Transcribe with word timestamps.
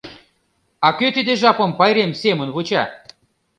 А 0.85 0.87
кӧ 0.97 1.07
тиде 1.15 1.33
жапым 1.41 1.71
пайрем 1.79 2.11
семын 2.21 2.49
вуча? 2.55 2.83